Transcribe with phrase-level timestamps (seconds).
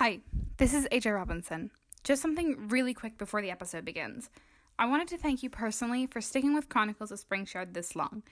[0.00, 0.20] Hi,
[0.56, 1.70] this is AJ Robinson.
[2.04, 4.30] Just something really quick before the episode begins.
[4.78, 8.22] I wanted to thank you personally for sticking with Chronicles of Springshard this long.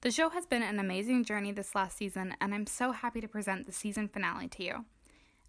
[0.00, 3.28] The show has been an amazing journey this last season, and I'm so happy to
[3.28, 4.84] present the season finale to you.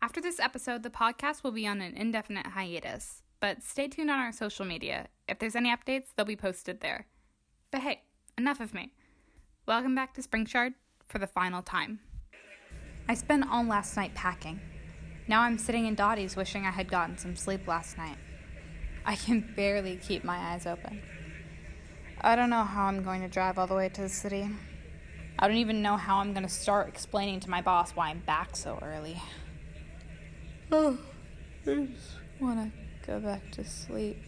[0.02, 4.20] After this episode, the podcast will be on an indefinite hiatus, but stay tuned on
[4.20, 5.08] our social media.
[5.30, 7.06] If there's any updates, they'll be posted there.
[7.72, 8.02] But hey,
[8.38, 8.92] enough of me.
[9.66, 10.74] Welcome back to Springshard
[11.08, 12.02] for the final time.
[13.08, 14.60] I spent all last night packing.
[15.30, 18.18] Now I'm sitting in Dottie's wishing I had gotten some sleep last night.
[19.06, 21.04] I can barely keep my eyes open.
[22.20, 24.50] I don't know how I'm going to drive all the way to the city.
[25.38, 28.22] I don't even know how I'm going to start explaining to my boss why I'm
[28.22, 29.22] back so early.
[30.72, 30.98] Oh,
[31.68, 34.23] I just want to go back to sleep.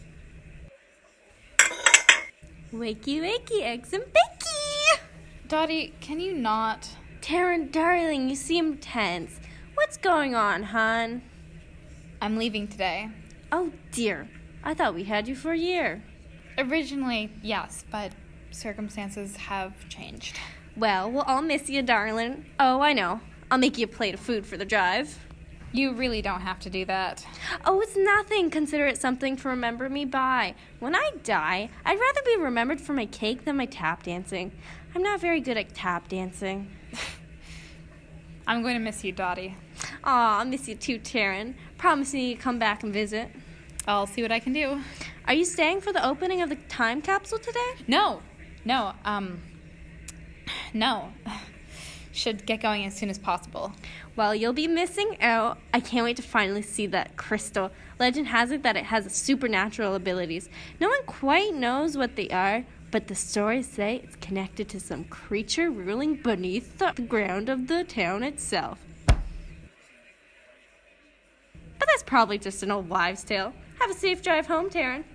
[2.71, 5.07] Wakey, wakey, eggs and bacon!
[5.47, 6.87] Dottie, can you not?
[7.21, 9.39] Taryn, darling, you seem tense.
[9.91, 11.21] What's going on, hon?
[12.21, 13.09] I'm leaving today.
[13.51, 14.29] Oh dear,
[14.63, 16.01] I thought we had you for a year.
[16.57, 18.13] Originally, yes, but
[18.51, 20.39] circumstances have changed.
[20.77, 22.45] Well, we'll all miss you, darling.
[22.57, 23.19] Oh, I know.
[23.51, 25.19] I'll make you a plate of food for the drive.
[25.73, 27.27] You really don't have to do that.
[27.65, 28.49] Oh, it's nothing.
[28.49, 30.55] Consider it something to remember me by.
[30.79, 34.53] When I die, I'd rather be remembered for my cake than my tap dancing.
[34.95, 36.71] I'm not very good at tap dancing.
[38.47, 39.55] I'm going to miss you, Dottie.
[40.03, 41.53] Aw, I'll miss you too, Taryn.
[41.77, 43.29] Promise me you come back and visit.
[43.87, 44.81] I'll see what I can do.
[45.25, 47.73] Are you staying for the opening of the time capsule today?
[47.87, 48.21] No,
[48.65, 49.41] no, um,
[50.73, 51.11] no.
[52.13, 53.71] Should get going as soon as possible.
[54.15, 55.59] Well, you'll be missing out.
[55.73, 57.71] I can't wait to finally see that crystal.
[57.99, 60.49] Legend has it that it has supernatural abilities.
[60.79, 65.05] No one quite knows what they are, but the stories say it's connected to some
[65.05, 68.79] creature ruling beneath the ground of the town itself.
[69.07, 69.17] But
[71.87, 73.53] that's probably just an old wives' tale.
[73.79, 75.05] Have a safe drive home, Taryn.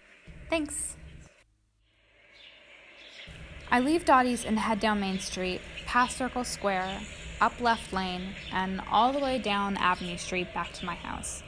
[0.49, 0.97] Thanks.
[3.71, 7.01] I leave Dottie's and head down Main Street, past Circle Square,
[7.41, 11.43] up left lane, and all the way down Avenue Street back to my house.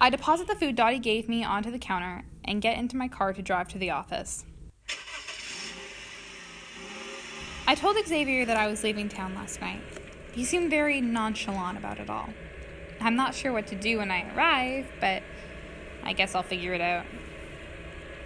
[0.00, 3.32] I deposit the food Dottie gave me onto the counter and get into my car
[3.32, 4.44] to drive to the office.
[7.66, 9.80] I told Xavier that I was leaving town last night.
[10.32, 12.28] He seemed very nonchalant about it all.
[13.00, 15.22] I'm not sure what to do when I arrive, but
[16.02, 17.06] I guess I'll figure it out.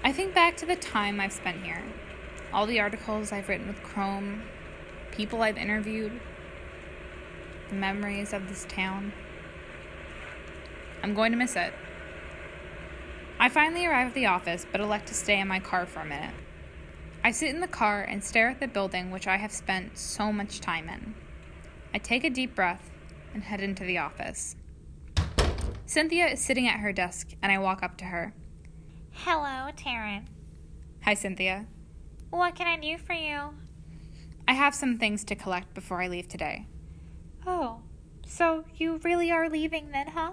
[0.04, 1.82] I think back to the time I've spent here,
[2.52, 4.42] all the articles I've written with Chrome,
[5.18, 6.12] people I've interviewed,
[7.70, 9.12] the memories of this town.
[11.02, 11.72] I'm going to miss it.
[13.40, 16.04] I finally arrive at the office, but elect to stay in my car for a
[16.04, 16.36] minute.
[17.24, 20.32] I sit in the car and stare at the building which I have spent so
[20.32, 21.16] much time in.
[21.92, 22.88] I take a deep breath
[23.34, 24.54] and head into the office.
[25.84, 28.34] Cynthia is sitting at her desk, and I walk up to her.
[29.10, 30.26] Hello, Taryn.
[31.02, 31.66] Hi, Cynthia.
[32.30, 33.54] What can I do for you?
[34.48, 36.66] I have some things to collect before I leave today.
[37.46, 37.82] Oh,
[38.26, 40.32] so you really are leaving then, huh?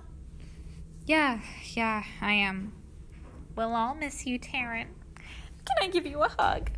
[1.06, 1.42] Yeah,
[1.74, 2.72] yeah, I am.
[3.58, 4.88] Well, I'll miss you, Taryn.
[5.66, 6.72] Can I give you a hug?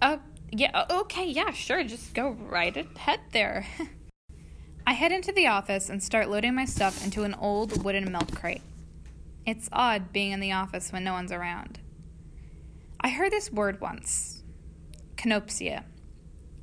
[0.00, 0.16] Uh,
[0.50, 3.66] yeah, okay, yeah, sure, just go right ahead there.
[4.86, 8.34] I head into the office and start loading my stuff into an old wooden milk
[8.34, 8.62] crate.
[9.44, 11.80] It's odd being in the office when no one's around.
[12.98, 14.42] I heard this word once
[15.16, 15.84] kenopsia.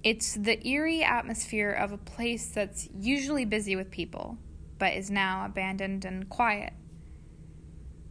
[0.05, 4.37] It's the eerie atmosphere of a place that's usually busy with people,
[4.77, 6.73] but is now abandoned and quiet.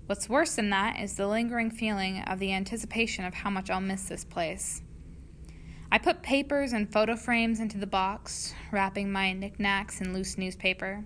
[0.06, 3.80] What's worse than that is the lingering feeling of the anticipation of how much I'll
[3.80, 4.82] miss this place.
[5.92, 11.04] I put papers and photo frames into the box, wrapping my knickknacks in loose newspaper.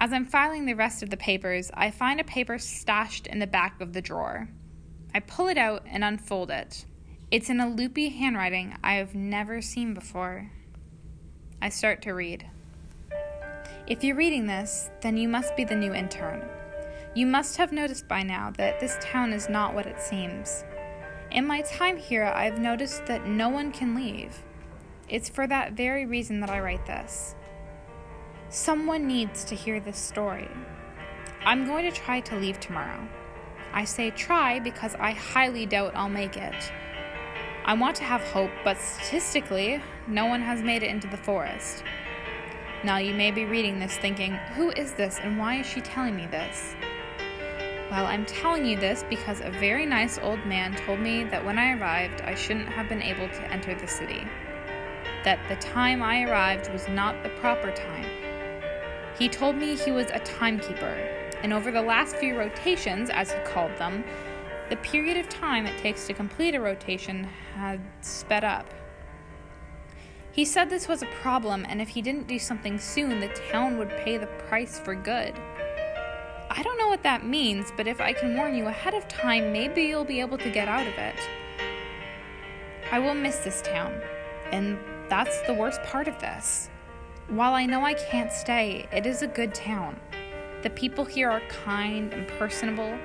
[0.00, 3.46] As I'm filing the rest of the papers, I find a paper stashed in the
[3.46, 4.48] back of the drawer.
[5.14, 6.86] I pull it out and unfold it.
[7.28, 10.52] It's in a loopy handwriting I have never seen before.
[11.60, 12.48] I start to read.
[13.88, 16.48] If you're reading this, then you must be the new intern.
[17.16, 20.62] You must have noticed by now that this town is not what it seems.
[21.32, 24.44] In my time here, I've noticed that no one can leave.
[25.08, 27.34] It's for that very reason that I write this.
[28.50, 30.48] Someone needs to hear this story.
[31.44, 33.08] I'm going to try to leave tomorrow.
[33.72, 36.72] I say try because I highly doubt I'll make it.
[37.66, 41.82] I want to have hope, but statistically, no one has made it into the forest.
[42.84, 46.14] Now, you may be reading this thinking, who is this and why is she telling
[46.14, 46.76] me this?
[47.90, 51.58] Well, I'm telling you this because a very nice old man told me that when
[51.58, 54.24] I arrived, I shouldn't have been able to enter the city.
[55.24, 58.06] That the time I arrived was not the proper time.
[59.18, 60.94] He told me he was a timekeeper,
[61.42, 64.04] and over the last few rotations, as he called them,
[64.68, 67.24] the period of time it takes to complete a rotation
[67.54, 68.66] had sped up.
[70.32, 73.78] He said this was a problem, and if he didn't do something soon, the town
[73.78, 75.34] would pay the price for good.
[76.50, 79.52] I don't know what that means, but if I can warn you ahead of time,
[79.52, 81.16] maybe you'll be able to get out of it.
[82.92, 84.00] I will miss this town,
[84.52, 84.78] and
[85.08, 86.70] that's the worst part of this.
[87.28, 89.98] While I know I can't stay, it is a good town.
[90.62, 92.98] The people here are kind and personable.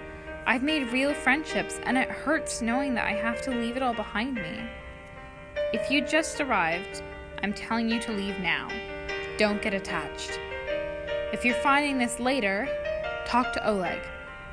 [0.52, 3.94] I've made real friendships, and it hurts knowing that I have to leave it all
[3.94, 4.70] behind me.
[5.72, 7.02] If you just arrived,
[7.42, 8.68] I'm telling you to leave now.
[9.38, 10.38] Don't get attached.
[11.32, 12.68] If you're finding this later,
[13.26, 14.02] talk to Oleg.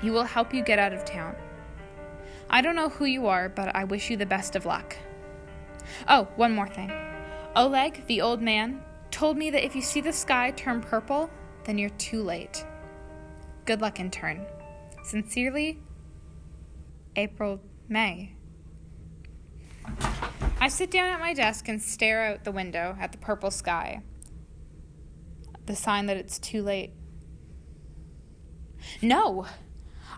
[0.01, 1.35] He will help you get out of town.
[2.49, 4.97] I don't know who you are, but I wish you the best of luck.
[6.07, 6.93] Oh, one more thing.
[7.57, 11.29] Oleg, the old man, told me that if you see the sky turn purple,
[11.65, 12.65] then you're too late.
[13.65, 14.47] Good luck, intern.
[15.03, 15.81] Sincerely,
[17.19, 18.37] April May.
[20.61, 24.03] I sit down at my desk and stare out the window at the purple sky.
[25.67, 26.93] The sign that it's too late.
[29.03, 29.47] No!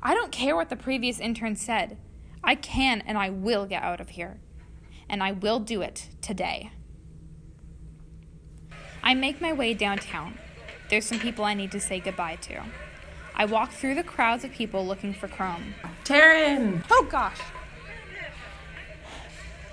[0.02, 1.96] I don't care what the previous intern said.
[2.44, 4.38] I can and I will get out of here.
[5.08, 6.70] And I will do it today.
[9.02, 10.38] I make my way downtown.
[10.90, 12.62] There's some people I need to say goodbye to.
[13.40, 15.72] I walk through the crowds of people looking for Chrome.
[16.04, 16.84] Taryn!
[16.90, 17.38] Oh gosh!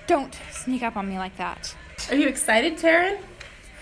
[0.07, 1.75] Don't sneak up on me like that.
[2.09, 3.17] Are you excited, Taryn?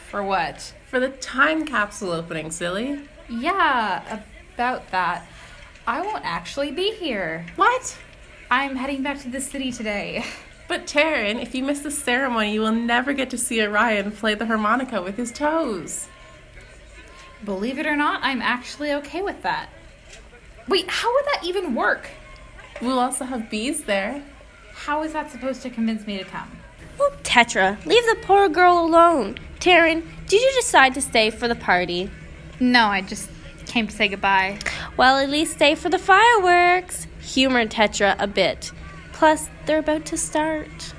[0.09, 0.73] For what?
[0.87, 2.99] For the time capsule opening, silly.
[3.29, 4.23] Yeah,
[4.55, 5.27] about that.
[5.85, 7.45] I won't actually be here.
[7.55, 7.95] What?
[8.49, 10.25] I'm heading back to the city today.
[10.67, 14.33] But Taryn, if you miss the ceremony, you will never get to see Orion play
[14.33, 16.07] the harmonica with his toes.
[17.43, 19.69] Believe it or not, I'm actually okay with that.
[20.67, 22.09] Wait, how would that even work?
[22.81, 24.23] We'll also have bees there.
[24.73, 26.51] How is that supposed to convince me to come?
[26.99, 29.37] Oh, Tetra, leave the poor girl alone.
[29.59, 32.09] Taryn, did you decide to stay for the party?
[32.59, 33.29] No, I just
[33.67, 34.59] came to say goodbye.
[34.97, 37.07] Well, at least stay for the fireworks.
[37.21, 38.71] Humor Tetra a bit.
[39.13, 40.93] Plus, they're about to start.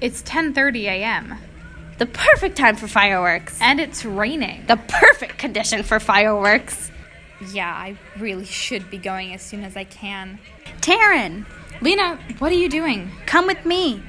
[0.00, 1.38] It's 10:30 a.m.
[1.98, 3.60] The perfect time for fireworks.
[3.60, 4.64] and it's raining.
[4.66, 6.90] The perfect condition for fireworks.
[7.50, 10.38] Yeah, I really should be going as soon as I can.
[10.80, 11.46] Taryn,
[11.80, 13.10] Lena, what are you doing?
[13.26, 14.02] come with me.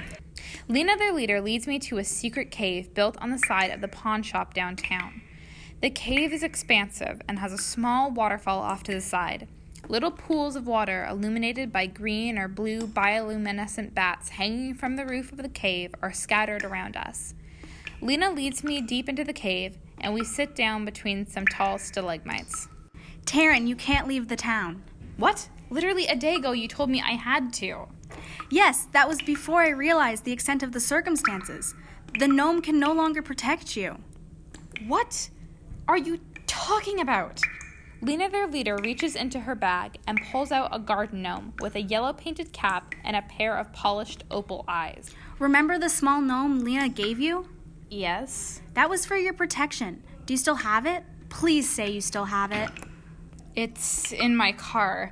[0.67, 3.87] Lena, their leader, leads me to a secret cave built on the side of the
[3.87, 5.21] pawn shop downtown.
[5.81, 9.47] The cave is expansive and has a small waterfall off to the side.
[9.89, 15.33] Little pools of water illuminated by green or blue bioluminescent bats hanging from the roof
[15.33, 17.33] of the cave are scattered around us.
[18.01, 22.69] Lena leads me deep into the cave, and we sit down between some tall stalagmites.
[23.25, 24.83] Taryn, you can't leave the town.
[25.17, 25.49] What?
[25.69, 27.87] Literally a day ago, you told me I had to.
[28.49, 31.73] Yes, that was before I realized the extent of the circumstances.
[32.19, 33.97] The gnome can no longer protect you.
[34.87, 35.29] What
[35.87, 37.41] are you talking about?
[38.01, 41.81] Lena, their leader, reaches into her bag and pulls out a garden gnome with a
[41.81, 45.09] yellow painted cap and a pair of polished opal eyes.
[45.39, 47.47] Remember the small gnome Lena gave you?
[47.89, 48.61] Yes.
[48.73, 50.03] That was for your protection.
[50.25, 51.03] Do you still have it?
[51.29, 52.69] Please say you still have it.
[53.55, 55.11] It's in my car.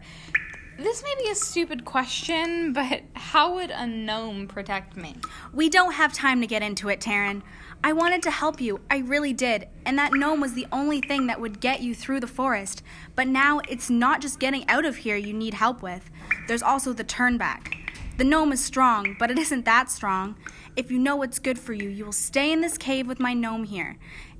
[0.79, 5.15] This may be a stupid question, but how would a gnome protect me?
[5.53, 7.43] We don't have time to get into it, Taryn.
[7.83, 11.27] I wanted to help you, I really did, and that gnome was the only thing
[11.27, 12.81] that would get you through the forest.
[13.15, 16.09] But now it's not just getting out of here you need help with,
[16.47, 17.77] there's also the turn back.
[18.17, 20.35] The gnome is strong, but it isn't that strong.
[20.75, 23.33] If you know what's good for you, you will stay in this cave with my
[23.33, 23.97] gnome here.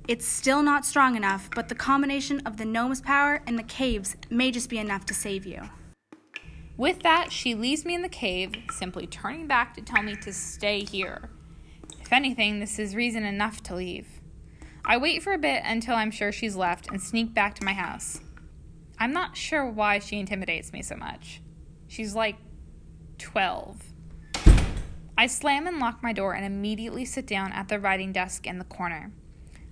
[0.08, 4.16] It's still not strong enough, but the combination of the gnome's power and the cave's
[4.30, 5.62] may just be enough to save you.
[6.76, 10.32] With that, she leaves me in the cave, simply turning back to tell me to
[10.32, 11.30] stay here.
[12.00, 14.08] If anything, this is reason enough to leave.
[14.84, 17.72] I wait for a bit until I'm sure she's left and sneak back to my
[17.72, 18.20] house.
[18.98, 21.40] I'm not sure why she intimidates me so much.
[21.86, 22.36] She's like
[23.18, 23.92] 12.
[25.16, 28.58] I slam and lock my door and immediately sit down at the writing desk in
[28.58, 29.12] the corner.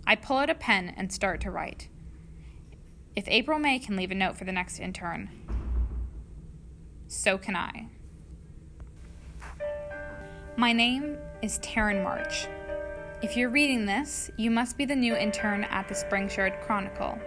[0.07, 1.89] I pull out a pen and start to write.
[3.15, 5.31] If April May can leave a note for the next intern,
[7.07, 7.89] so can I.
[10.57, 12.47] My name is Taryn March.
[13.23, 17.19] If you're reading this, you must be the new intern at the Springshard Chronicle.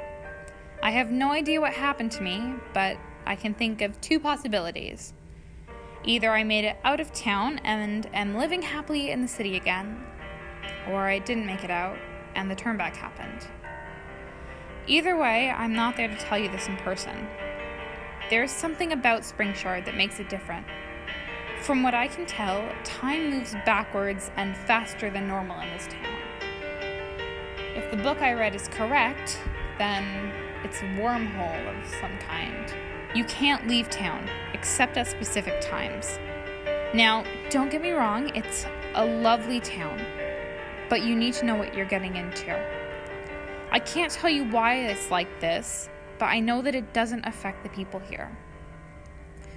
[0.81, 5.13] I have no idea what happened to me, but I can think of two possibilities.
[6.05, 10.03] Either I made it out of town and am living happily in the city again,
[10.89, 11.97] or I didn't make it out
[12.35, 13.47] and the turnback happened.
[14.87, 17.27] Either way, I'm not there to tell you this in person.
[18.29, 20.65] There is something about Springshard that makes it different.
[21.61, 26.17] From what I can tell, time moves backwards and faster than normal in this town.
[27.75, 29.39] If the book I read is correct,
[29.77, 30.31] then
[30.63, 32.73] it's a wormhole of some kind.
[33.15, 36.19] You can't leave town except at specific times.
[36.93, 39.99] Now, don't get me wrong, it's a lovely town,
[40.93, 42.55] but you need to know what you're getting into.
[43.71, 47.63] I can't tell you why it's like this, but I know that it doesn't affect
[47.63, 48.37] the people here.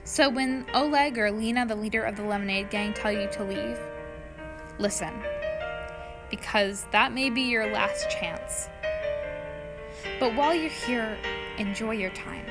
[0.05, 3.79] So when Oleg or Lena, the leader of the Lemonade Gang, tell you to leave,
[4.79, 5.13] listen,
[6.31, 8.71] because that may be your last chance.
[10.19, 11.19] But while you're here,
[11.59, 12.47] enjoy your time.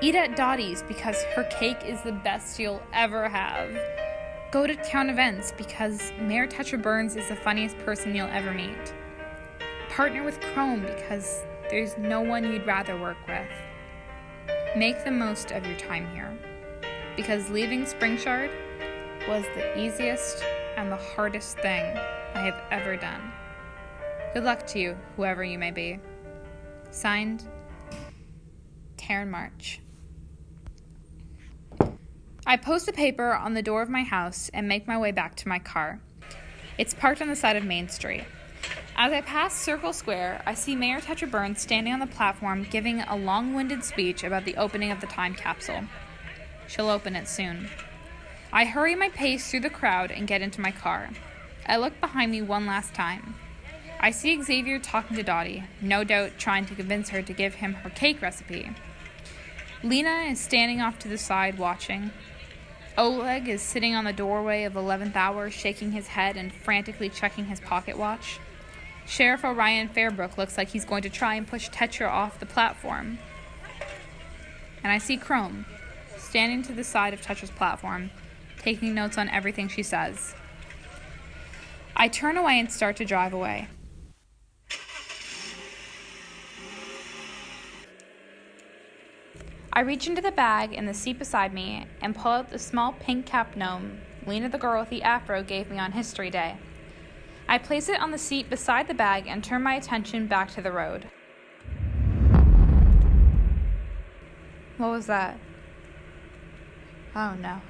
[0.00, 3.76] Eat at Dottie's because her cake is the best you'll ever have.
[4.50, 8.94] Go to town events because Mayor Tetra Burns is the funniest person you'll ever meet.
[9.90, 13.46] Partner with Chrome because there's no one you'd rather work with.
[14.74, 16.34] Make the most of your time here
[17.14, 18.50] because leaving Springshard
[19.28, 20.42] was the easiest
[20.78, 21.84] and the hardest thing
[22.34, 23.30] I have ever done.
[24.32, 26.00] Good luck to you, whoever you may be.
[26.90, 27.46] Signed,
[28.96, 29.82] Taryn March.
[32.50, 35.34] I post a paper on the door of my house and make my way back
[35.36, 36.00] to my car.
[36.78, 38.24] It's parked on the side of Main Street.
[38.96, 43.02] As I pass Circle Square, I see Mayor Tetra Burns standing on the platform giving
[43.02, 45.82] a long winded speech about the opening of the time capsule.
[46.68, 47.68] She'll open it soon.
[48.50, 51.10] I hurry my pace through the crowd and get into my car.
[51.66, 53.34] I look behind me one last time.
[54.00, 57.74] I see Xavier talking to Dottie, no doubt trying to convince her to give him
[57.74, 58.70] her cake recipe.
[59.82, 62.10] Lena is standing off to the side watching.
[62.98, 67.44] Oleg is sitting on the doorway of 11th hour, shaking his head and frantically checking
[67.44, 68.40] his pocket watch.
[69.06, 73.20] Sheriff Orion Fairbrook looks like he's going to try and push Tetra off the platform.
[74.82, 75.64] And I see Chrome,
[76.16, 78.10] standing to the side of Tetra's platform,
[78.58, 80.34] taking notes on everything she says.
[81.94, 83.68] I turn away and start to drive away.
[89.78, 92.94] I reach into the bag in the seat beside me and pull out the small
[92.94, 96.56] pink cap gnome Lena the girl with the afro gave me on History Day.
[97.48, 100.60] I place it on the seat beside the bag and turn my attention back to
[100.60, 101.06] the road.
[104.78, 105.38] What was that?
[107.14, 107.60] Oh no.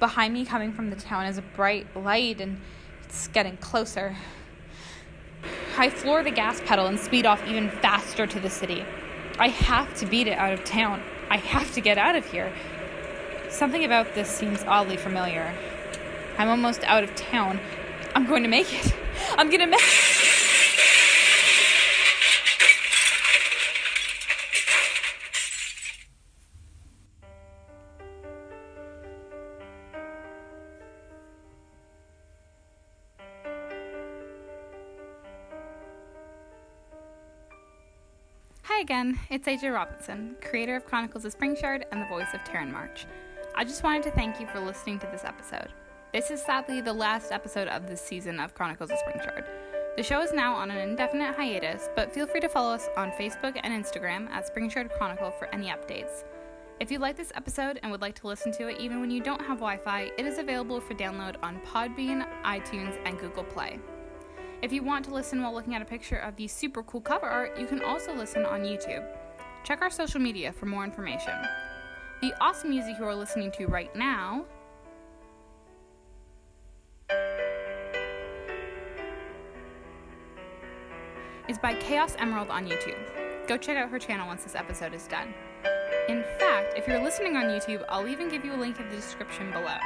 [0.00, 2.60] Behind me, coming from the town, is a bright light and
[3.04, 4.16] it's getting closer.
[5.78, 8.84] I floor the gas pedal and speed off even faster to the city.
[9.38, 11.02] I have to beat it out of town.
[11.30, 12.52] I have to get out of here.
[13.48, 15.54] Something about this seems oddly familiar.
[16.38, 17.60] I'm almost out of town.
[18.14, 18.94] I'm going to make it.
[19.36, 20.11] I'm going to make Hi
[38.82, 43.06] again, it's AJ Robinson, creator of Chronicles of Springshard and the voice of Taryn March.
[43.54, 45.68] I just wanted to thank you for listening to this episode.
[46.12, 49.46] This is sadly the last episode of this season of Chronicles of Springshard.
[49.96, 53.12] The show is now on an indefinite hiatus, but feel free to follow us on
[53.12, 56.24] Facebook and Instagram at Springshard Chronicle for any updates.
[56.80, 59.22] If you like this episode and would like to listen to it even when you
[59.22, 63.78] don't have Wi Fi, it is available for download on Podbean, iTunes, and Google Play.
[64.62, 67.26] If you want to listen while looking at a picture of the super cool cover
[67.26, 69.04] art, you can also listen on YouTube.
[69.64, 71.34] Check our social media for more information.
[72.20, 74.44] The awesome music you are listening to right now
[81.48, 83.48] is by Chaos Emerald on YouTube.
[83.48, 85.34] Go check out her channel once this episode is done.
[86.08, 88.94] In fact, if you're listening on YouTube, I'll even give you a link in the
[88.94, 89.76] description below.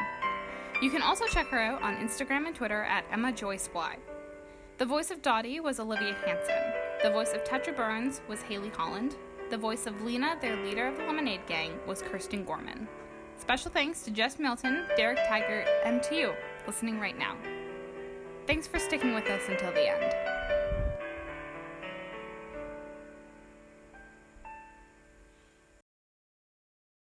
[0.82, 3.32] You can also check her out on Instagram and Twitter at Emma.
[4.78, 6.62] The voice of Dottie was Olivia Hanson.
[7.02, 9.16] The voice of Tetra Burns was Haley Holland.
[9.48, 12.86] The voice of Lena, their leader of the Lemonade Gang, was Kirsten Gorman.
[13.38, 16.34] Special thanks to Jess Milton, Derek Taggart, and to you,
[16.66, 17.36] listening right now.
[18.46, 20.35] Thanks for sticking with us until the end.